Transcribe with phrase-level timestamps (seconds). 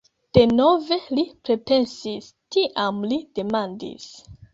[0.35, 4.09] Denove li pripensis, tiam li demandis: